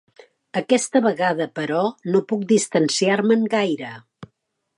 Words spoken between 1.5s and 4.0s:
però, no puc distanciar-me'n gaire.